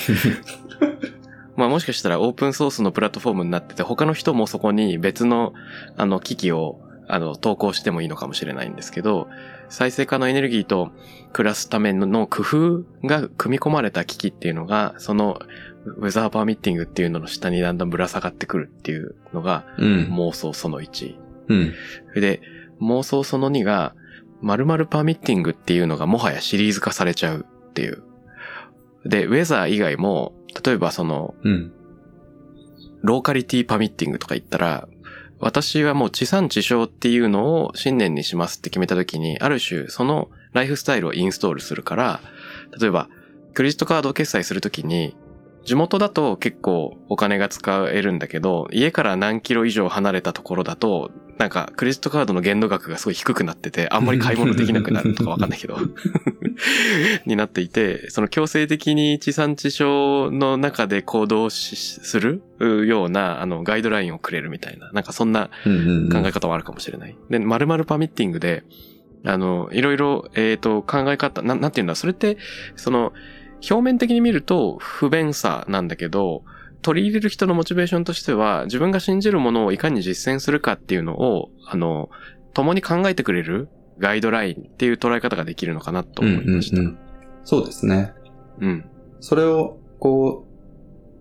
[1.55, 5.53] まあもしかしたらオープンソースのプラットフォームになってて、他の人もそこに別の、
[5.95, 9.27] あの、機器を、あの、投稿してもいいのかもしれないんですけど、
[9.69, 10.91] 再生可能エネルギーと
[11.33, 15.39] 暮らすための工夫が組み込まれた機器っていうのが、その、
[15.85, 20.07] ウェザーパーミッティングっていうのの下にだんだんぶら下がってくるっていうのが、うん。
[20.11, 21.15] 妄想その1。
[21.47, 21.73] うん。
[22.15, 22.41] で、
[22.81, 23.95] 妄想その2が、
[24.41, 28.03] 〇〇パーミッティングっていうのがもはやシリーズ化されちゃうっていう。
[29.05, 31.71] で、ウェザー以外も、例えばその、うん。
[33.01, 34.87] ローカリティパミッティングとか言ったら、
[35.39, 42.19] 私はもう地産地消っていうのを信念にしますって決めた時に、ある種そのライフスタイルをインストールするから、
[42.79, 43.09] 例えば、
[43.53, 45.15] クレジットカード決済するときに、
[45.67, 55.77] 地元だと結構お金が使えるんだけど、家から何キロ以上離れたところだと、なんかクレジットカードの限度額がすごい低くなってて、あんまり買い物できなくなるとかわかんないけど、
[57.27, 62.41] になっていて、その強制的に地産地消の中で行動しする
[62.87, 66.09] ような、あの、ガイドラインをくれるみたいな、なんかそんなうん。
[66.09, 67.17] 考え方もあるかもしれない。
[67.29, 68.63] で、〇〇パミッティングで、
[69.25, 72.37] あの、いろいろ、えっ、と、考え方、ななんていうんだ、それって、
[72.77, 73.11] その、
[73.69, 76.43] 表面的に見ると不便さなんだけど、
[76.81, 82.09] 取り入れる人のモチベーションとしては、自分が信じるものをいかに実践するかっていうのを、あの、
[82.53, 86.79] 共に考えてくれるガイドラインっていう捉え方ができるのかなとうん思いました。
[86.79, 86.97] うんうん。
[87.43, 88.13] そうですね。
[88.59, 88.89] うん。
[89.19, 90.45] それを、こ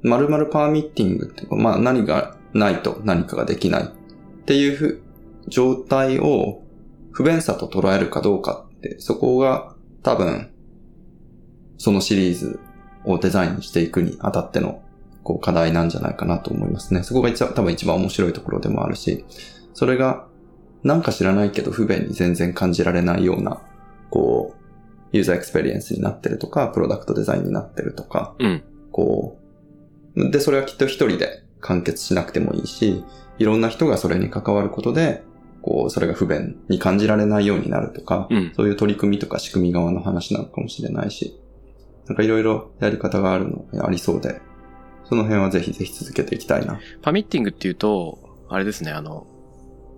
[0.02, 3.88] う、〇〇パーミッティングっていうか、まあ何がないと何かができないっ
[4.44, 5.02] ていうふ
[5.48, 6.62] 状態を
[7.10, 10.50] 不便さと捉えるかどうかって、そこが多分、
[11.78, 12.60] そのシリーズ
[13.04, 14.82] をデザインしていくにあたっての、
[15.22, 17.02] こう課題なんじゃないかなと思いますね。
[17.02, 19.24] そこが一番、多分一番面白いところでもあるし、
[19.74, 20.26] それが、
[20.82, 23.60] なんか知らないけど不便に全然感じられないような、
[24.10, 24.66] こう、
[25.12, 28.62] ユーザーエクスペリエンスになってるとか、プロダクトデザインになってるとか、うん。
[28.92, 29.38] こ
[30.14, 33.04] う、で、それはきっと一人で完結しなくてもいいし、
[33.38, 35.22] いろんな人がそれに関わることで、
[35.62, 38.52] こう、それが不便に感じられないようになるとか、うん。
[38.54, 41.38] そういう取り組みとか仕組み側の話なのかもしれないし、
[42.06, 44.40] なんかいろいろやり方があるの、ありそうで、
[45.04, 46.78] その辺はぜひぜひ続けていきたいな。
[47.02, 49.26] パミッティングっていうと、あれですね、あの、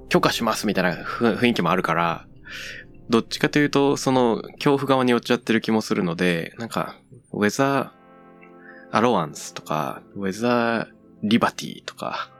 [0.08, 2.26] 許可しますみたいなふ雰囲気もあるから、
[3.10, 6.96] どっちかというと、その、恐怖側に寄っちゃってる気もするので、なんか、
[7.32, 10.86] ウェザー、アロワンスとか、ウェザー、
[11.22, 12.30] リバティとか、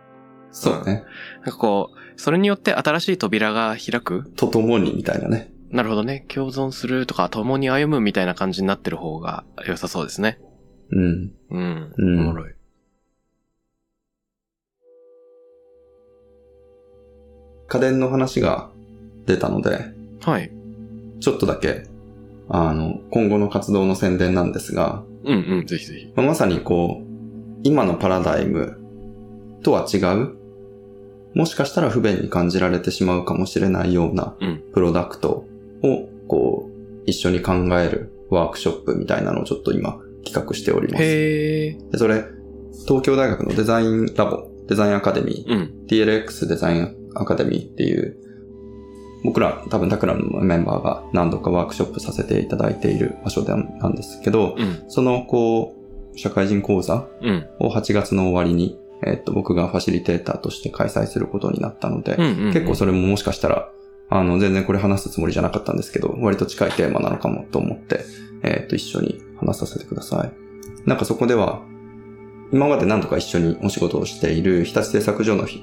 [0.50, 1.04] そうね。
[1.37, 4.31] なんかこう、それによって新しい扉が開く？
[4.37, 5.52] とともにみたいなね。
[5.70, 6.24] なるほどね。
[6.28, 10.38] 共存するとか、共に歩むみたいな感じになってる方が良さそうですね。
[10.90, 11.33] うん。
[11.50, 11.92] うん。
[11.96, 12.52] うんおもろい。
[17.68, 18.70] 家電の話が
[19.26, 20.50] 出たので、はい。
[21.20, 21.85] ちょっとだけ、
[22.48, 26.12] あの、今後の活動の宣伝なんですが、うんうん、ぜひぜひ。
[26.16, 27.07] まあまさにこう、
[27.62, 28.78] 今のパラダイム
[29.62, 30.38] とは違う、
[31.35, 35.44] もしかしたら不便に感じられてしまうかもしれないようなうんプロダクト
[35.83, 41.03] を、こう、一緒に考えるワークショップみたいなのをちょっと今企画しております。
[41.03, 41.91] へー。
[41.91, 42.25] でそれ、
[42.87, 45.87] 東京大学のデザインラボ、デザインアカデミー、うん。
[45.88, 48.17] TLX デザインアカデミーっていう、
[49.25, 54.85] 僕ら多分タクラムのメンバーが何度かワークショップさせていただいている場所でなんですけど、うん。
[54.88, 55.75] そのこ
[56.14, 57.47] う、社会人講座うん。
[57.61, 62.53] を8月の終わりに、えっと、僕がファシリテーターとして開催することになったので、うんうんうん。
[62.53, 63.71] 結構それももしかしたら、
[64.11, 68.05] あの、全然これ話すつもりじゃなかったんですけど、割と近いテーマなのかもと思って、
[68.42, 70.88] えっと、一緒に話させてください。
[70.88, 71.62] なんかそこでは、
[72.53, 75.62] 今まで何度か一緒にお仕事をしている日立製作所のひ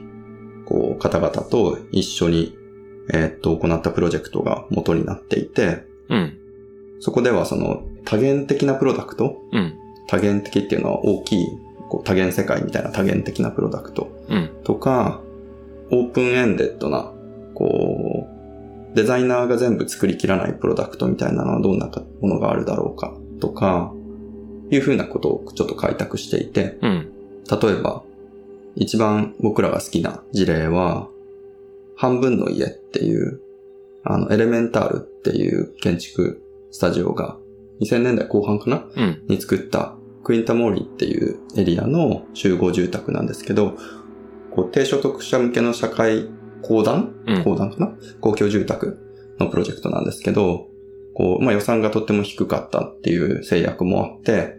[0.66, 2.58] こう、方々と一緒に、
[3.14, 6.38] えっと、行ったプロジェクトが元になっていて、うん。
[7.00, 9.76] そこではその多元的なプロダクトうん。
[10.08, 11.48] 多元的っていうのは大きい、
[11.90, 14.50] こう多元世界みたいな多元的なプロダクトうん。
[14.64, 15.22] とか、
[15.92, 17.14] オープンエンデッドな、
[18.96, 23.94] デザイナーが全部作りきらないプロダクトみたいなのはどんなものがあるだろうかとか、
[24.72, 27.12] いうふうなことをちょっと開拓していて、うん。
[27.50, 28.02] 例えば、
[28.76, 31.08] 一番僕らが好きな事例は、
[31.96, 33.40] 半分の家っていう、
[34.04, 37.38] あの、エレメンタールっていう建築スタジオが、
[37.82, 38.88] 2000年代後半かな？
[38.96, 39.24] うん。
[39.28, 43.78] に作ったクインタモーリっていうエリアの集合住宅なんですけど、
[44.52, 46.28] こう低所得者向けの社会
[46.68, 47.44] 公団うん。
[47.44, 47.98] 公団かな？
[48.20, 49.00] 公共住宅
[49.40, 50.68] のプロジェクトなんですけど、
[51.14, 54.58] こう、まあ、予算がとっても低かったっていう制約もあって、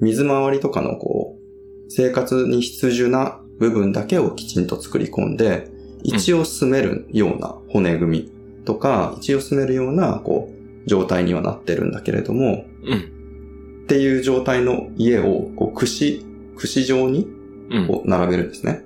[0.00, 5.68] 水回りとかのこう、生活に必需な部分だけをきちんと作り込んで、
[6.02, 8.32] 一応住めるような骨組み
[8.64, 13.82] とか、一応住めるような、こう、状態にはなってるんだけれども、うん。
[13.84, 16.24] っていう状態の家を、こう、串、
[16.56, 17.28] 串状に
[17.70, 17.86] うん。
[17.86, 18.84] こう並べるんですね。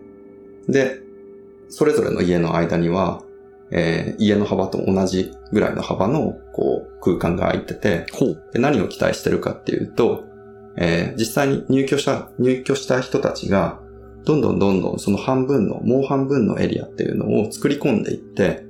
[0.68, 1.00] で、
[1.68, 3.22] それぞれの家の間には、
[3.70, 8.42] えー家の幅と同じぐらいの幅の、こう、空間が空いてて、ほう。
[8.52, 10.24] で何を期待してるかっていうと、
[10.76, 13.80] えー実際に入居した、入居した人たちが、
[14.24, 18.64] どんどんどんどんその半分の、もう半分のエリアっていうのを作り込んでいって、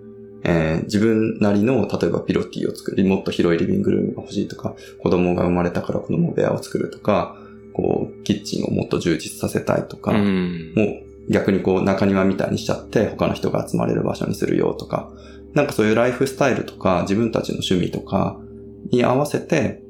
[0.44, 7.37] えー自分なりの、例えばピロティを作る、もっと広いリビングルームが欲しいとか、子供が生まれたから子供部屋を作るとか、
[7.74, 10.72] こう、キッチンをもっと充実させたいとか、うん。
[10.74, 15.10] もう逆にこう中庭みたいにしちゃって他の人が集まれる場所にするよとか、
[15.54, 18.38] なんかそういうライフスタイルとか自分たちの趣味とか
[18.90, 19.82] に合わせて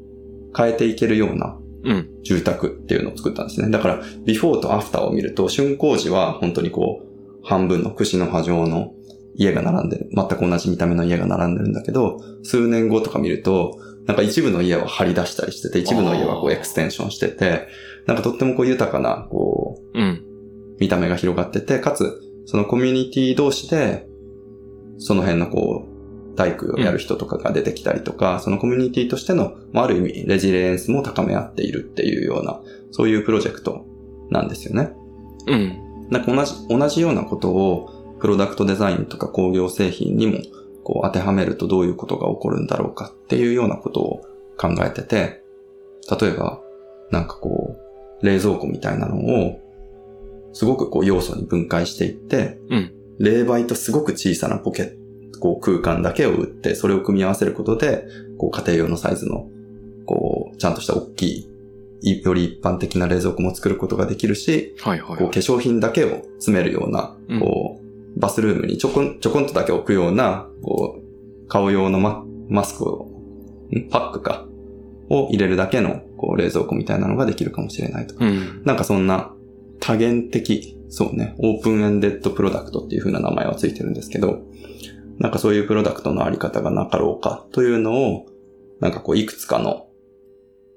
[0.56, 2.08] 変えていけるようなうん。
[2.24, 3.70] 住宅っていうのを作ったんですね。
[3.70, 8.92] だから、ビフォーとアフターを見ると、竣工時は本当にこう、半分の串の波状の
[9.36, 10.10] 家が並んでる。
[10.12, 17.68] 全く同じ見た目の家が並んでるんだけど、数年後とか見ると、なんか一部の家は張り出したりしてて、一部の家はこうエクステンションしてて、
[18.06, 20.24] なんかとってもこう豊かな、こう、うん。
[20.78, 24.06] 見た目が広がってて、かつ、そのコミュニティ同士で、
[24.98, 32.60] その辺のこう、大工をやる人とかが出てきたりとか、そのコミュニティとしての、まあ、ある意味、レジリエンスも高め合っているっていうような、
[32.92, 33.84] そういうプロジェクト
[34.30, 34.92] なんですよね。
[35.46, 36.06] うん。
[36.10, 40.38] なんか同じ、同じようなことを、プロダクトデザインとか工業製品にも、
[40.84, 44.20] こう当てはめるとどういうことが起こるんだろうかっていうようなことを
[44.56, 45.42] 考えてて、
[46.20, 46.60] 例えば、
[47.10, 47.76] なんかこ
[48.22, 49.60] う、冷蔵庫みたいなのを、
[50.56, 54.90] すごくこう要素に分解していって、うん冷媒とすごく小さなポケッ
[55.32, 58.04] ト、こう空間だけを打って、それを組み合わせることで、
[58.36, 59.48] こう家庭用のサイズの、
[60.04, 61.48] こう、ちゃんとした大きい、
[62.02, 65.18] いより一般的な冷蔵庫も作ることができるし、はいはいはい。
[65.20, 73.08] こう化粧品だけを詰めるようなうん、こう、バスルームにちょこん、ちょこんとだけ置くような、こう、顔用のママスクを、
[73.74, 73.88] ん？
[73.88, 74.46] パックか、
[75.08, 78.26] を入れるだけの、こう、冷蔵庫みたいなのができるかもしれないとか。
[78.26, 78.62] うん。
[78.64, 79.32] なんかそんな
[79.80, 84.42] 多元的、そうね、オープンエンデッドプロダクトっていう風な名前はついてるんですけど、
[85.18, 88.26] なんかそういうプロダクトのあり方がなかろうかというのを、
[88.80, 89.86] なんかこういくつかの、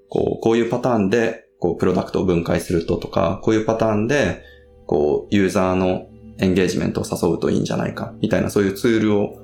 [0.10, 4.42] こう、こういうパターンで、こう、プロダクトを分解するととか、こういうパターンで、
[4.88, 6.08] こう、ユーザーの
[6.40, 9.38] エンゲージメントを誘うといいんじゃないか、みたいなそういうツールを、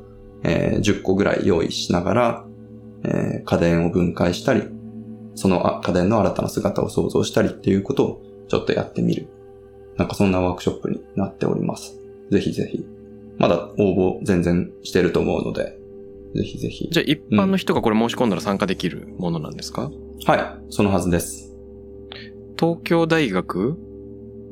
[0.43, 2.45] えー10個ぐらい用意しながら、
[3.03, 4.64] えー家電を分解したり、
[5.36, 9.28] その家電の新たな姿を想像したりっていうことをちょっとやってみる。
[9.98, 12.00] なんかそんなワークショップになっております。
[12.32, 12.86] ぜひぜひ。
[13.38, 15.78] まだ応募全然してると思うので、
[16.36, 16.89] ぜひぜひ。
[16.91, 19.91] じゃあ一般の人がこれ申し込んだら参加できるものなんですか、
[20.26, 21.54] はい、そのはずです。
[22.60, 23.78] 東京大学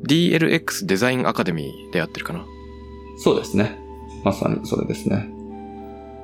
[0.06, 2.44] DLX デザインアカデミーでやってるかな？
[3.18, 3.78] そうですね。
[4.22, 5.30] まさにそれですね。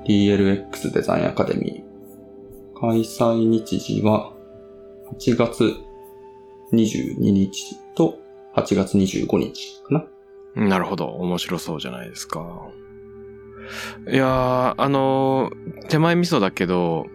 [0.06, 2.80] DLX デザインアカデミー。
[2.80, 4.32] 開催日時は
[5.18, 5.74] 8月
[6.72, 8.18] 22日と
[8.56, 10.68] 8月25日かな。
[10.68, 11.06] なるほど。
[11.06, 12.68] 面白そうじゃないですか。
[14.10, 17.06] いやー、あのー手前味噌だけど、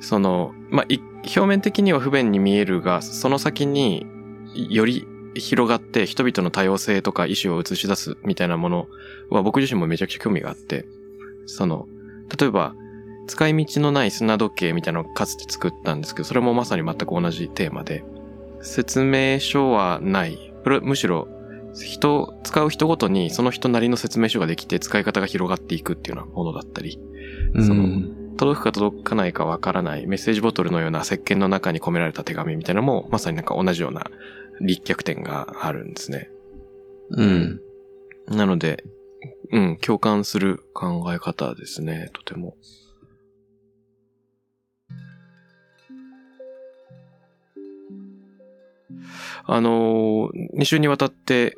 [0.00, 0.86] その、まあ、
[1.24, 4.06] 表面的には不便に見えるが、その先に
[4.54, 8.88] より広がって人々の多様性とか意思を映し出すみたいなもの
[9.30, 10.86] は僕自身もめちゃくちゃ興味があって、
[11.46, 11.86] その、
[12.38, 12.74] 例えば、
[13.28, 18.04] 使い道のない砂時計みたいなのをかつて作ったんですけど、それもまさに全く同じテーマで、
[18.62, 20.52] 説明書はない。
[20.82, 21.28] むしろ
[21.74, 26.98] 人、使う人ごとにその人なりの説明書ができて使い方が広がっていくっていうようなものだったり、
[27.54, 28.02] その
[28.36, 34.06] 届くか届かないかわからないメッセージボトルのような石鹸の中に込められた手紙みたいなのもまさになんか同じような
[34.60, 36.30] 立脚点があるんですね。
[37.10, 37.60] うん。
[38.28, 38.84] なので、
[39.50, 42.56] うん、共感する考え方ですね、とても。
[49.44, 51.54] あのー、2週にわたって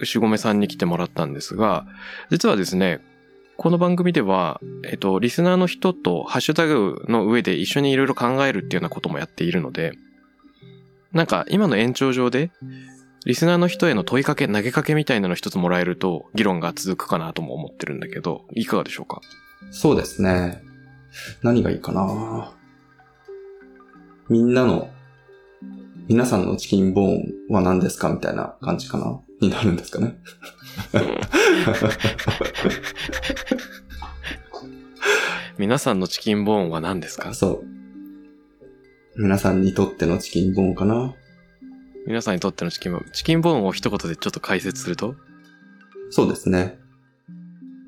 [0.00, 1.86] 牛込さんに来てもらったんですが、
[2.30, 3.00] 実はですね、
[3.56, 9.92] この番組では、えっと、リスナーの人とハッシュタグの上で一緒にいろいろ考えるっていうようなこともやっているので、
[11.12, 12.50] なんか今の延長上で、
[13.24, 19.20] リスナーの人への問いかけ、投げかけみたいなの一つもらえると、議論が続くかなとも思ってるんだけど、いかがでしょうか？
[19.70, 20.62] そうですね。
[21.42, 22.52] 何がいいかな
[24.28, 24.90] みんなの、
[26.06, 29.20] 皆さんのチキンボーンは何ですかみたいな感じかな？
[29.40, 30.16] になるんですかね？
[35.58, 37.32] 皆さんのチキンボーンは何ですか？
[37.32, 37.64] そう。
[39.16, 41.14] 皆さんにとってのチキンボーンかな？
[42.06, 43.10] 皆さんにとってのチキンボーン。
[43.12, 45.14] チキンボーンを一言でちょっと解説すると？
[46.10, 46.78] そうですね。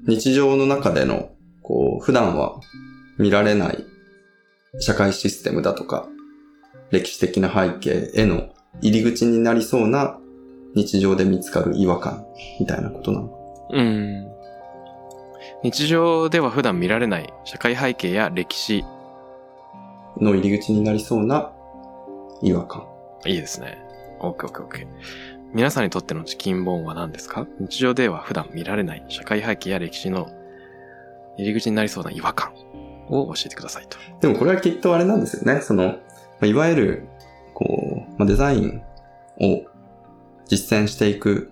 [0.06, 2.60] 日常の中での、こう、普段は
[3.18, 3.84] 見られない
[4.78, 6.08] 社会システムだとか、
[6.90, 8.48] 歴史的な背景への
[8.80, 10.18] 入り口になりそうな
[10.74, 12.26] 日常で見つかる違和感
[12.60, 13.30] みたいなことなの？
[13.70, 14.28] うん。
[15.62, 18.84] 日常では普段見られない社会背景や歴史。
[20.18, 21.52] の入り口になりそうな
[22.40, 22.86] 違和感。
[23.26, 23.78] いいですね。
[24.20, 24.86] オッケーオッケーオッケー。
[25.52, 27.46] 皆さんにとってのチキンボーンは何ですか？
[27.60, 30.28] 日常では普段見られない社会背景や歴史の
[31.36, 32.52] 入り口になりそうな違和感
[33.10, 33.98] を教えてくださいと。
[34.20, 35.60] でもこれはきっとあれなんですよね。
[35.60, 35.96] その、
[36.40, 37.08] まあいわゆる、
[37.54, 38.82] こう、まあ、デザイン
[39.40, 39.64] を
[40.46, 41.50] 実践していく、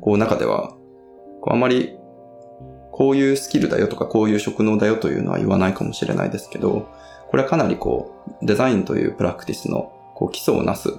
[0.00, 0.74] こう中では、
[1.40, 1.96] こうあまり、
[2.92, 6.88] こういうスキルだよとか、こういう職能だよというのは言わないかもしれないですけど、
[7.30, 8.12] これはかなりこ
[8.42, 10.90] う、デザインというプラクティスの、こう、基礎をなす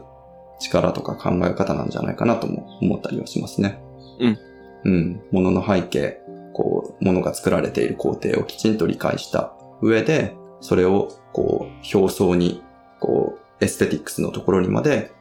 [0.60, 3.80] 力とか考え方なんじゃないかなとも思ったりはしますね。
[4.20, 4.40] うん。
[4.86, 5.22] うん。
[5.32, 6.20] 物の背景、
[6.54, 12.63] こう、物が作られている工程をきちんと理解した上で、それを、こう、表層に、
[13.04, 15.12] こう、エステティックスのところにまで、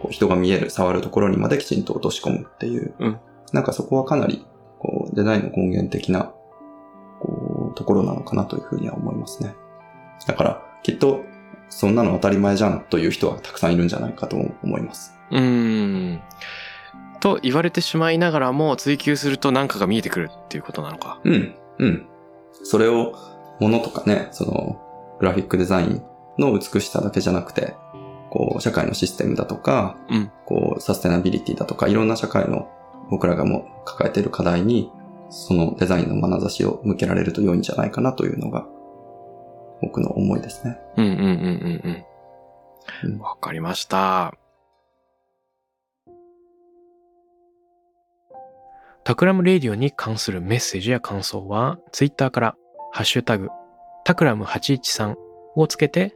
[0.00, 2.94] こう人が見える、触るところにまできちんと落とし込むっていう。
[2.98, 3.18] うん
[3.52, 4.44] なんかそこはかなり、
[4.80, 6.32] こう、デザインの根源的な、
[7.20, 9.54] こう、ところなのかなというふうには思いますね。
[10.26, 11.24] だから、きっと、
[11.68, 15.16] そんなの当たり前じゃんという人はたくさんいるんじゃないかと思います。
[15.30, 16.20] うーん。
[17.20, 21.20] と言われてしまいながらも追求すると何かが見えてくるっていうことなのか。
[21.24, 22.06] うん、うん。
[22.64, 23.14] それを、
[23.60, 24.80] ものとかね、その、
[25.20, 26.02] グラフィックデザイン
[26.38, 27.74] の美しさだけじゃなくて、
[28.30, 32.68] こう、社会のシステムだとか、うんこう、サステナビリティだとか、いろんな社会の
[33.10, 34.90] 僕らがもう抱えている課題に、
[35.30, 38.66] そのデザインの眼差しを向けられると良いんじゃないかなというのが、
[39.82, 40.78] 僕の思いですね。
[40.96, 41.26] うんうんうんうん
[41.84, 42.04] う
[43.04, 43.18] うんん。
[43.18, 44.34] わかりました。
[49.04, 52.56] タクラムレディオに関するメッセージや感想は、ツイッターから、
[52.90, 53.50] ハッシュタグ、
[54.04, 55.14] タクラム813
[55.54, 56.15] をつけて